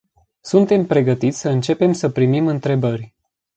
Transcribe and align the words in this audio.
Suntem 0.41 0.85
pregătiți 0.85 1.39
să 1.39 1.49
începem 1.49 1.93
să 1.93 2.09
primim 2.09 2.47
întrebări. 2.47 3.13